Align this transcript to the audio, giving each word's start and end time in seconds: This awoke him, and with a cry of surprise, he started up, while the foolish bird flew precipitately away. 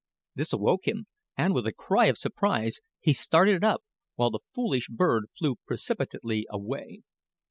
This 0.33 0.51
awoke 0.51 0.87
him, 0.87 1.05
and 1.37 1.53
with 1.53 1.67
a 1.67 1.71
cry 1.71 2.07
of 2.07 2.17
surprise, 2.17 2.79
he 3.01 3.13
started 3.13 3.63
up, 3.63 3.83
while 4.15 4.31
the 4.31 4.39
foolish 4.55 4.89
bird 4.89 5.25
flew 5.37 5.57
precipitately 5.67 6.47
away. 6.49 7.01